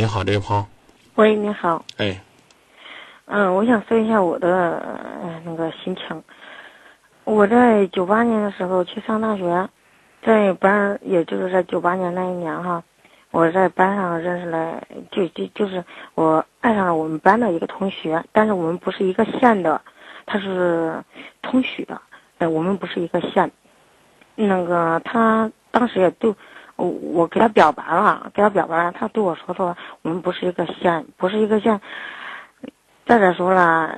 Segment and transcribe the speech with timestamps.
[0.00, 0.66] 你好，这位朋友。
[1.16, 1.84] 喂，你好。
[1.98, 2.18] 哎。
[3.26, 4.98] 嗯，我想说一下我的
[5.44, 6.24] 那个心情。
[7.24, 9.68] 我在九八年的时候去上大学，
[10.22, 12.82] 在班，也就是在九八年那一年哈，
[13.30, 19.82] 我在班上认识了，就就就是我爱上了我们班的一个同学，但是我们不是一个县的，
[20.24, 21.04] 他是
[21.42, 22.00] 通许的，
[22.38, 23.50] 哎，我们不是一个县。
[24.34, 26.34] 那个他当时也对
[26.80, 31.80] 我，我给他表白了，给他表白了，他对我说说，我们不是一个县，不是一个县。
[33.06, 33.96] 再者说了，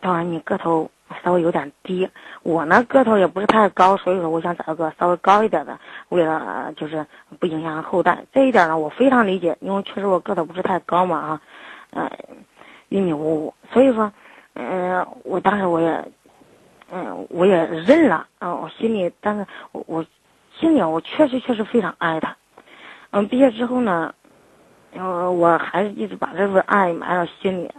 [0.00, 0.90] 当然你个头
[1.22, 2.08] 稍微有点低，
[2.42, 7.06] 我呢个头也不是太高，所以说我想找个稍微高一点的，为了就是
[7.38, 8.24] 不影响后代。
[8.32, 11.40] 这一点呢，我非常理解，因为确实我个头不是太高嘛啊，
[11.90, 12.10] 呃，
[12.88, 14.12] 一米五五，所以说，
[14.54, 16.04] 嗯，我当时我也，
[16.90, 20.04] 嗯，我也认了啊，我心里，但是我我
[20.60, 22.36] 心里我确实确实非常爱他。
[23.10, 24.14] 嗯，毕业之后呢，
[24.92, 27.70] 嗯，我还是一直把这份爱埋到心里。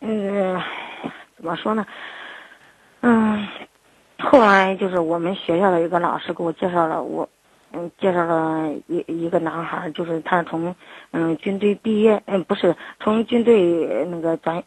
[0.00, 0.62] 嗯，
[1.36, 1.84] 怎么说呢？
[3.00, 3.46] 嗯，
[4.18, 7.28] 后来就是我们学校的一个老师给我介绍了我，
[7.72, 10.74] 嗯，介绍了一一个男孩，就是他从
[11.10, 14.62] 嗯军队毕业，嗯，不是从军队那个转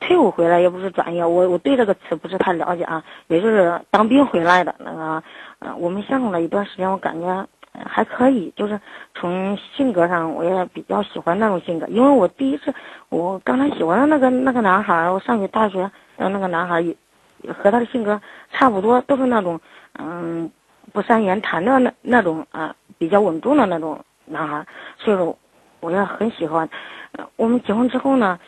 [0.00, 5.22] 退伍回来，也不是转业，我我对这个词不是太了解啊，也就是当兵回来的那个，
[5.60, 7.46] 嗯，我们相处了一段时间，我感觉。
[7.86, 8.80] 还可以，就是
[9.14, 11.86] 从性格上，我也比较喜欢那种性格。
[11.86, 12.74] 因为我第一次，
[13.10, 16.96] 我刚才喜欢的那个那个男孩，我上学大学，呃，那个男孩也
[17.52, 18.20] 和他的性格
[18.50, 19.60] 差不多，都是那种
[19.96, 20.50] 嗯
[20.92, 24.66] 不善言谈的那那种啊，比较稳重的那种男孩。
[24.98, 25.38] 所以说，
[25.78, 26.68] 我也很喜欢。
[27.36, 28.40] 我们结婚之后呢，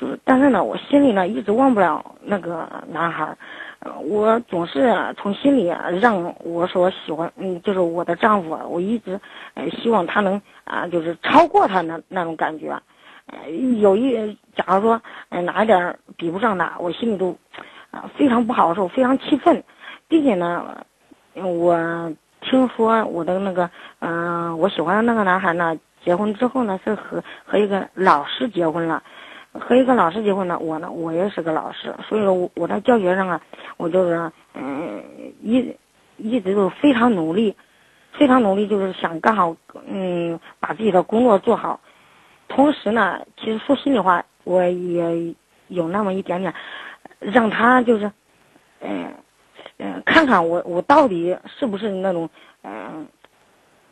[0.00, 3.36] 就是但是呢，我心里呢一直忘不了那个男孩。
[4.02, 9.18] 我总是从心里让我所喜欢，嗯，就是我的丈夫，我一直
[9.54, 12.78] 呃希望他能啊，就是超过他那那种感觉。
[13.24, 17.34] 呃，有一假如说哪一点比不上他，我心里都
[17.90, 19.64] 啊非常不好受，非常气愤，
[20.08, 20.84] 并且呢，
[21.34, 23.70] 我听说我的那个
[24.00, 29.02] 嗯，我喜欢的那个男孩呢，结婚之后呢是和和一个老师结婚了。
[29.52, 33.40] 和一个老师结婚呢，我呢，我也是个老师，所以说，我我在教学上啊，
[33.76, 35.02] 我就是嗯，
[35.42, 35.76] 一
[36.16, 37.56] 一直都非常努力，
[38.12, 39.56] 非常努力，就是想干好，
[39.86, 41.80] 嗯，把自己的工作做好。
[42.46, 45.34] 同时呢，其实说心里话，我也
[45.66, 46.54] 有那么一点点，
[47.18, 48.12] 让他就是，
[48.80, 49.12] 嗯
[49.78, 52.30] 嗯，看看我我到底是不是那种
[52.62, 53.06] 嗯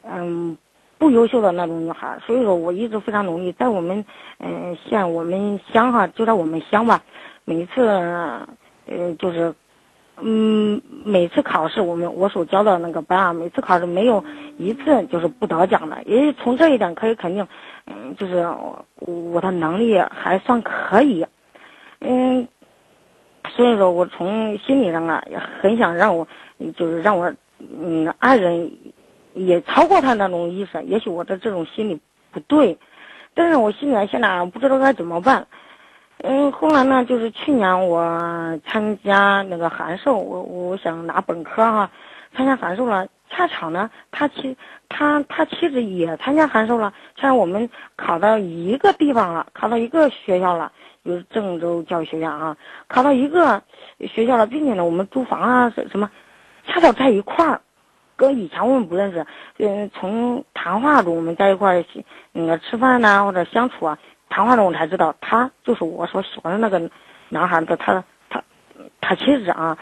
[0.04, 0.56] 嗯。
[0.98, 3.52] 不优秀的那种女孩，所以说我一直非常努力。
[3.52, 4.04] 在我们
[4.38, 7.02] 嗯县，我们乡哈，就在我们乡吧，
[7.44, 9.54] 每次呃就是
[10.20, 14.24] 嗯每次考试，我们我所教的那个班啊，每次考试没有
[14.58, 16.02] 一次就是不得奖的。
[16.04, 17.46] 也从这一点可以肯定，
[17.86, 18.48] 嗯，就是
[18.96, 21.24] 我的能力还算可以，
[22.00, 22.48] 嗯，
[23.50, 26.26] 所以说我从心理上啊也很想让我
[26.76, 28.72] 就是让我嗯爱人。
[29.38, 32.00] 也超过他那种意思，也许我的这种心理
[32.32, 32.76] 不对，
[33.34, 35.46] 但是我心里现在不知道该怎么办。
[36.18, 41.90] 嗯，后来呢，就是去年我参加那个函授，我我想拿本科哈，
[42.36, 44.56] 参加函授了，恰巧呢，他妻
[44.88, 50.72] 他他妻子也参加函授了，恰巧我们考到一个地方了，考到一个学校了，
[51.04, 52.56] 就是郑州教育学院啊，
[52.88, 53.62] 考到一个
[54.00, 56.10] 学校了，并且呢，我们租房啊什什么，
[56.66, 57.60] 恰巧在一块儿。
[58.18, 59.24] 跟以前我们不认识，
[59.58, 61.84] 嗯，从谈话中我们在一块儿，
[62.32, 63.96] 那个吃饭呐或者相处啊，
[64.28, 66.90] 谈话中我才知道他就是我所喜欢的那个
[67.28, 68.42] 男孩的他他
[69.00, 69.78] 他妻子啊，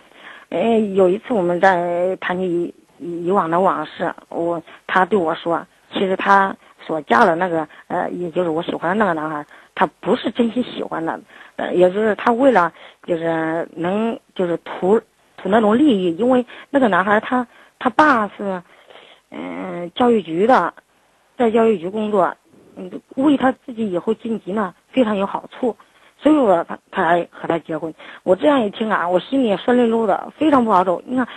[0.51, 6.55] 嗯，有一次我们在谈起以往的往事，我他对我说，其实他
[6.87, 11.19] 所嫁的那个呃，也就是我喜欢的那个男孩，他不是真心喜欢的，
[11.57, 12.71] 呃，也就是他为了
[13.07, 15.01] 就是能就是图
[15.39, 17.47] 图那种利益，因为那个男孩他。
[17.79, 18.63] 他爸是，
[19.31, 20.75] 嗯，教育局的，
[21.37, 22.35] 在教育局工作，
[22.75, 25.77] 嗯，为他自己以后晋级呢非常有好处，
[26.19, 27.95] 所以说他他来和他结婚。
[28.23, 31.03] 我这样一听啊，我心里酸溜溜的，非常不好受。
[31.07, 31.29] 你看，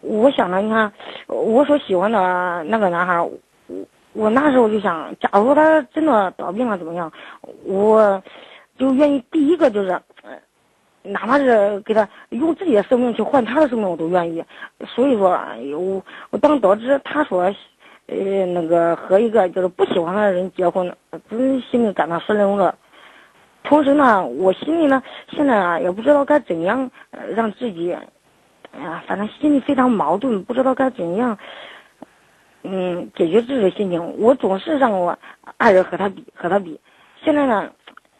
[0.00, 0.92] 我想着，你看，
[1.26, 3.32] 我所喜欢的那个男孩，我
[4.12, 7.12] 我那时候就想，假如他真的得病了怎么样，
[7.64, 8.22] 我
[8.76, 10.00] 就愿意第一个就是。
[11.08, 14.44] 哪怕是给他用自己的生命去换他的生命，我都愿意。
[14.86, 15.38] 所以说，
[15.76, 17.42] 我我当得知他说，
[18.06, 20.94] 呃，那个和一个就是不喜欢的人结婚，
[21.28, 22.74] 真心里感到酸溜了。
[23.64, 26.90] 同时呢，我心里呢，现在啊，也不知道该怎样
[27.34, 31.36] 让自己，哎呀，反正心里非常矛盾，不知道该怎样，
[32.62, 34.14] 嗯，解决自己的心情。
[34.18, 35.18] 我总是让我
[35.58, 36.80] 爱人和他比，和他比。
[37.22, 37.70] 现在呢，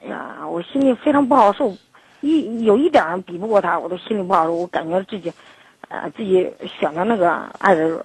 [0.03, 1.73] 哎呀，我心里非常不好受，
[2.21, 4.53] 一有一点儿比不过他，我都心里不好受。
[4.53, 5.33] 我感觉自己，
[5.89, 8.03] 呃，自己选的那个爱人，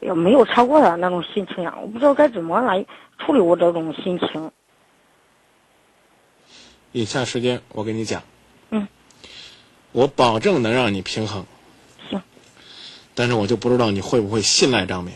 [0.00, 1.74] 也没有超过他那种心情呀。
[1.80, 2.84] 我不知道该怎么来
[3.18, 4.50] 处理我这种心情。
[6.92, 8.22] 以下时间我跟你讲，
[8.70, 8.88] 嗯，
[9.92, 11.46] 我保证能让你平衡，
[12.10, 12.20] 行，
[13.14, 15.14] 但是我就不知道你会不会信赖张敏。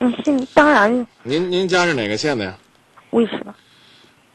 [0.00, 2.58] 嗯，信当然您您家是哪个县的呀？
[3.10, 3.54] 为什么？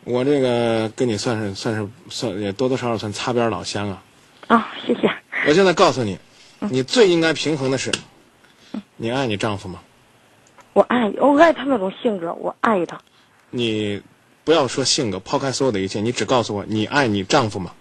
[0.10, 4.04] 我这个跟你算是算是算也多多少少算擦边老乡啊。
[4.48, 5.02] 啊，谢谢。
[5.48, 6.18] 我现在告诉你，
[6.72, 7.92] 你最应该平衡的是，
[8.98, 9.80] 你爱你丈夫吗？
[10.74, 13.00] 我爱我爱他那种性格，我爱他。
[13.52, 14.02] 你
[14.44, 17.72] 不要说性格，抛开所有的一切，你只告诉我你爱你丈夫吗？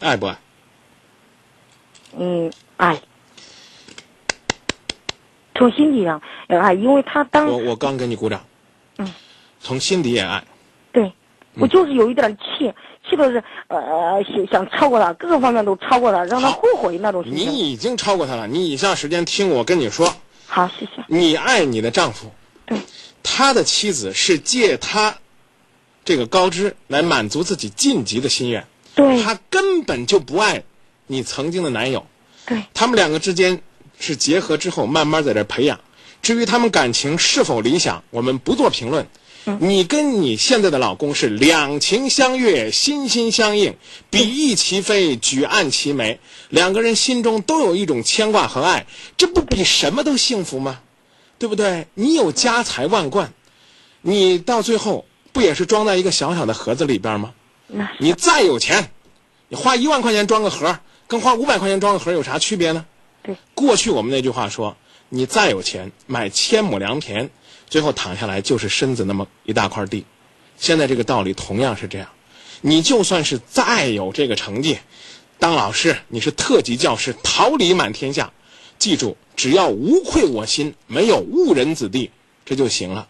[0.00, 0.38] 爱不爱？
[2.16, 2.98] 嗯，爱。
[5.54, 8.42] 从心底上也爱，因为他当我我刚给你鼓掌。
[9.58, 9.60] 嗯。
[9.60, 10.42] 从心底也爱。
[10.92, 11.12] 对，
[11.54, 12.72] 我就是有一点气，
[13.08, 17.70] 气的是呃想想超过他，各个方面都超过他，让他后悔那种心你。
[17.70, 20.14] 已经超过他了，你以下时间听我跟你说，
[20.46, 21.04] 好，谢谢。
[21.08, 22.30] 你爱你的丈夫，
[22.66, 22.78] 对，
[23.22, 25.18] 他的妻子是借他
[26.04, 30.62] 这个高枝来满足自己晋级的心愿，对他根本就不爱
[31.06, 32.06] 你曾经的男友，
[32.46, 33.60] 对他们两个之间
[33.98, 35.80] 是结合之后慢慢在这培养。
[36.22, 39.06] 至于他们感情是否理想，我们不做评论。
[39.60, 43.76] 你跟你现在的老公是两情相悦、心心相印、
[44.10, 48.86] 比翼齐飞、举案齐眉，两个人心中都有一种牵挂和爱，
[49.16, 50.80] 这不比什么都幸福吗？
[51.38, 51.86] 对不对？
[51.94, 53.32] 你有家财万贯，
[54.02, 57.32] 你到最后不也是装在一个小小的盒子里边吗？
[57.98, 58.90] 你再有钱，
[59.48, 62.84] 你花一万块钱装个盒，跟花五百块钱装个盒有啥区别呢？
[63.22, 64.76] 对，过去我们那句话说，
[65.10, 67.30] 你再有钱买千亩良田，
[67.68, 70.04] 最后躺下来就是身子那么一大块地。
[70.58, 72.08] 现在这个道理同样是这样，
[72.60, 74.78] 你就算是再有这个成绩，
[75.38, 78.32] 当老师你是特级教师，桃李满天下，
[78.78, 82.10] 记住，只要无愧我心，没有误人子弟，
[82.44, 83.08] 这就行了。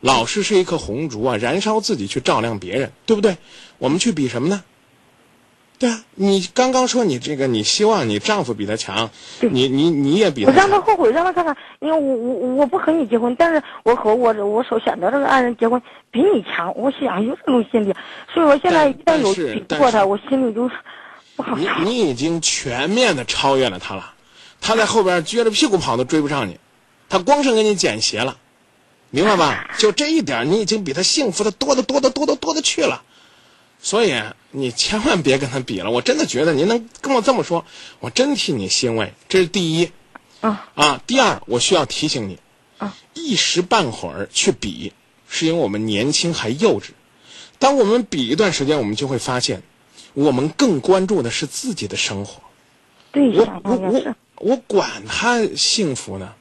[0.00, 3.36] 老师是一颗红烛啊，燃烧自己去照亮别人，对不对？
[3.78, 4.64] 我们去比什么呢？
[5.78, 9.08] 对啊，你刚刚说你这个，你希望你丈夫比他强，
[9.40, 15.80] 你你你也比我他强，让他后悔，让他看看，因为我我我不和你结婚，但是我和我我所选择这个爱人结婚
[16.10, 17.94] 比你强，我想有这种心理，
[18.34, 20.68] 所以我现在一旦有比不过他，我心里就
[21.36, 21.72] 不好你受。
[21.84, 24.14] 你已经全面的超越了他了，
[24.60, 26.58] 他在后边撅着屁股跑都追不上你，
[27.08, 28.36] 他光剩给你捡鞋了，
[29.10, 29.70] 明白吧？
[29.78, 33.02] 就这一点，你已经比他幸福的多的多的多的多的去了，
[33.80, 34.14] 所以
[34.50, 35.90] 你千万别跟他比了。
[35.90, 37.64] 我真的觉得您能跟我这么说，
[38.00, 39.12] 我真替你欣慰。
[39.28, 39.90] 这是第一
[40.40, 42.38] 啊啊，第二，我需要提醒你
[42.78, 44.92] 啊，一时半会儿去比，
[45.28, 46.90] 是因为我们年轻还幼稚。
[47.58, 49.62] 当我们比一段时间，我们就会发现，
[50.14, 52.42] 我们更关注的是自己的生活。
[53.10, 56.34] 对，我我我我管他幸福呢，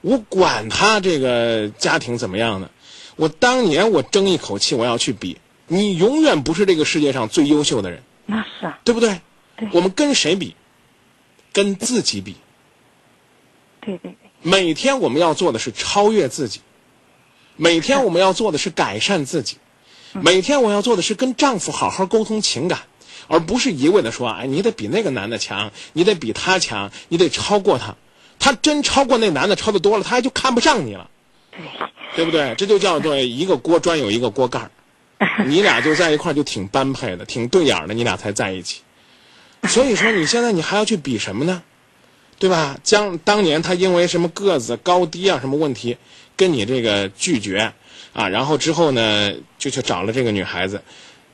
[0.00, 2.70] 我管他这个家庭怎么样呢？
[3.16, 5.36] 我当年我争一口气，我要去比，
[5.68, 9.20] 你永远不是这个世界上最优秀的人，那是啊，对不对？
[9.56, 9.68] 对。
[9.72, 10.56] 我们跟谁比？
[11.52, 12.36] 跟自己比。
[13.80, 16.60] 对对对，每天我们要做的是超越自己，
[17.56, 19.56] 每天我们要做的是改善自己，
[20.12, 22.80] 每天我要做的是跟丈夫好好沟通情感，
[23.28, 27.96] 而不是一味的说，哎，你得比那个男的强，你得比他强，你得超过他。
[28.38, 31.10] 他真超过那男的超的多了，他就看不上你了，
[31.50, 31.60] 对，
[32.16, 32.54] 对不对？
[32.56, 34.70] 这就叫做一个锅专有一个锅盖儿，
[35.46, 38.82] 你俩就在一块儿就挺般配的，挺对眼儿的，你俩才在一起。
[39.64, 41.62] 所以说，你现在你还要去比什么呢？
[42.38, 42.76] 对吧？
[42.84, 45.98] 将当年他因为什么个子高低啊什么问题，
[46.36, 47.72] 跟你这个拒绝
[48.12, 50.80] 啊，然后之后呢就去找了这个女孩子，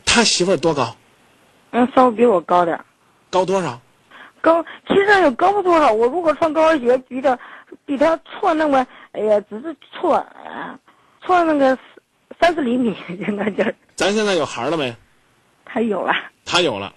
[0.06, 0.96] 他媳妇儿多高？
[1.72, 2.84] 嗯，稍微比我高点儿，
[3.28, 3.78] 高多少？
[4.40, 5.92] 高其实也高不多少。
[5.92, 7.38] 我如果穿高跟鞋，比他
[7.84, 10.78] 比他错那么，哎呀，只是错，呃
[11.26, 11.78] 错那个
[12.44, 12.94] 三四厘米，
[13.26, 13.74] 应 该就是。
[13.96, 14.94] 咱现在有孩儿了没？
[15.64, 16.12] 他有了，
[16.44, 16.92] 他有了，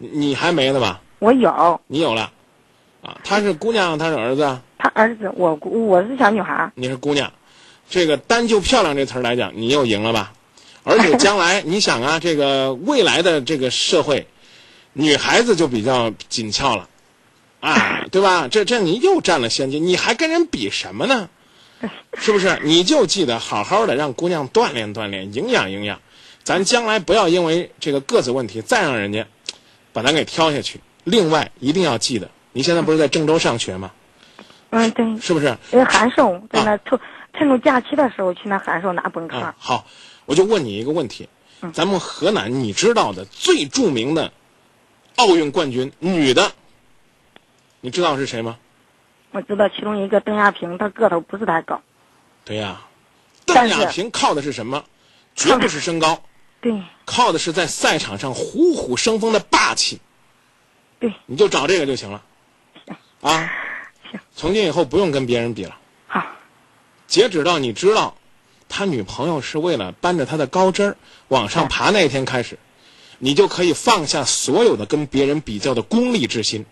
[0.00, 1.00] 你你还没呢吧？
[1.20, 2.32] 我有，你有了，
[3.00, 6.68] 啊，他是姑娘，他是儿子啊，他儿子，我我是小女孩。
[6.74, 7.32] 你是姑娘，
[7.88, 10.32] 这个单就漂亮这词儿来讲，你又赢了吧？
[10.82, 14.26] 而且将来 你想啊，这个未来的这个社会，
[14.92, 16.88] 女孩子就比较紧俏了，
[17.60, 18.48] 啊， 对吧？
[18.48, 21.28] 这这你又占了先机，你还跟人比什么呢？
[22.14, 22.58] 是不是？
[22.62, 26.00] 你就记得好好的让姑娘锻炼锻炼，营养营养，
[26.42, 29.26] 咱将来不要因为这个个子问题再让人家
[29.92, 30.80] 把咱给挑下去。
[31.04, 33.90] 另外一定要记得，你现在不是在郑州上学吗？
[34.70, 35.56] 嗯，对，是不是？
[35.72, 37.00] 因为函授在那趁，
[37.32, 39.38] 趁着假期的时候去那函授拿本科。
[39.38, 39.86] 嗯，好，
[40.26, 41.28] 我就问你一个问题，
[41.72, 44.30] 咱们河南你知道的最著名的
[45.16, 46.52] 奥运冠军女的，
[47.80, 48.58] 你知道是谁吗？
[49.32, 51.80] 我知道其中一个邓亚萍，她个头不是太高。
[52.44, 52.80] 对呀，
[53.46, 54.84] 邓亚萍靠的是什么？
[55.36, 56.22] 绝不是身高，
[56.60, 60.00] 对靠的是在赛场上虎虎生风的霸气。
[60.98, 62.22] 对，你就找这个就行了。
[62.84, 63.52] 行啊，
[64.10, 65.78] 行从今以后不用跟别人比了。
[66.08, 66.26] 好，
[67.06, 68.16] 截止到你知道
[68.68, 70.96] 他女朋友是为了扳着他的高枝儿
[71.28, 72.58] 往上爬那一天开始，
[73.18, 76.66] 你就可以放下所有的跟别人比较的功利之心，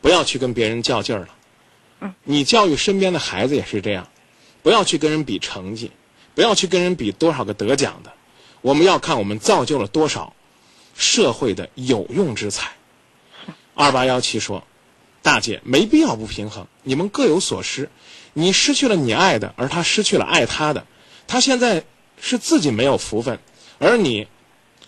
[0.00, 1.28] 不要去跟别人较劲儿了。
[2.00, 4.08] 嗯，你教育身边的孩子也是这样，
[4.62, 5.90] 不要去跟人比成绩，
[6.34, 8.12] 不要去跟人比多少个得奖的，
[8.60, 10.34] 我们要看我们造就了多少
[10.96, 12.72] 社会的有用之才。
[13.74, 14.64] 二八幺七说。
[15.20, 17.90] 大姐，没必要不平衡，你们各有所失。
[18.32, 20.86] 你失去了你爱的，而他失去了爱他的。
[21.26, 21.84] 他现在
[22.18, 23.38] 是自己没有福分，
[23.78, 24.28] 而你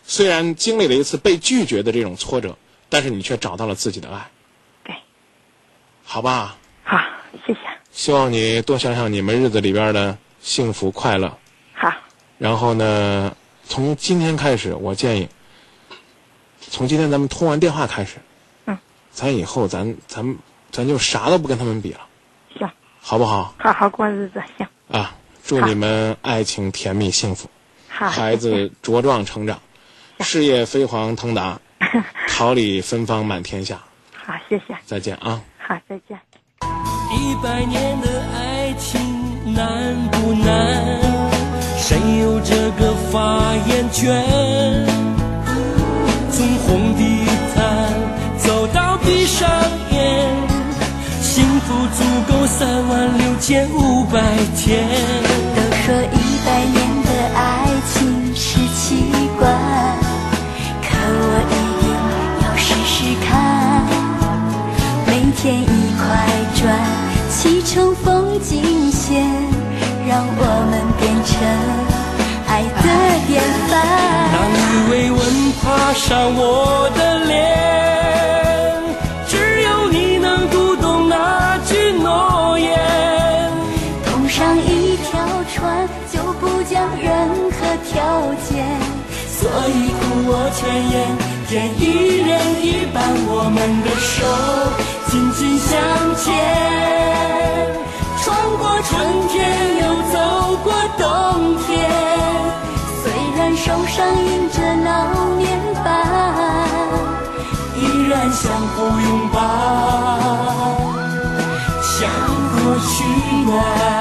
[0.04, 2.56] 虽然经历了一次被拒绝的这种挫折，
[2.88, 4.30] 但是你却找到了自己的爱，
[4.84, 4.94] 对，
[6.04, 6.56] 好吧？
[7.32, 7.60] 好，谢谢。
[7.90, 11.36] 希望你多想想你们日子里边的幸福快乐。
[11.72, 11.92] 好，
[12.38, 13.34] 然后呢，
[13.64, 15.28] 从今天开始，我建议，
[16.60, 18.18] 从今天咱们通完电话开始，
[18.66, 18.78] 嗯，
[19.10, 20.36] 咱以后咱咱
[20.70, 22.00] 咱就啥都不跟他们比了，
[22.58, 22.68] 行，
[23.00, 23.54] 好不好？
[23.58, 27.48] 好好过日子，行，啊，祝你们爱情甜蜜幸福，
[27.88, 29.60] 好，孩子茁壮成长，
[30.20, 31.60] 事业飞黄腾达，
[32.28, 33.80] 桃李芬芳满天下。
[34.12, 35.42] 好，谢谢，再见啊！
[35.58, 36.18] 好，再见。
[37.12, 39.00] 一百年的爱情
[39.54, 41.00] 难不难？
[41.76, 44.24] 谁有这个发言权？
[46.30, 47.24] 从红地
[47.54, 47.58] 毯
[48.38, 49.48] 走到闭上
[49.90, 50.28] 眼，
[51.20, 54.20] 幸福足够三万六千五百
[54.56, 54.86] 天。
[67.72, 69.22] 成风景线，
[70.08, 71.30] 让我们变成
[72.48, 72.82] 爱的
[73.28, 73.72] 典范。
[74.34, 74.58] 当鱼
[74.90, 75.20] 尾纹
[75.62, 75.62] 爬
[75.94, 77.38] 上我的脸，
[79.28, 82.76] 只有你能读懂那句诺言。
[84.04, 85.20] 同上一条
[85.54, 87.94] 船，就不讲任何条
[88.50, 88.66] 件。
[89.30, 91.06] 所以苦我全言，
[91.46, 92.98] 天一人一半，
[93.28, 94.26] 我们的手
[95.06, 95.78] 紧紧相
[96.16, 96.34] 牵，
[100.98, 101.90] 冬天
[103.02, 105.88] 虽然手上印着老年斑
[107.76, 109.38] 依然相互拥抱
[111.80, 112.10] 相
[112.50, 113.04] 互取
[113.46, 113.99] 暖。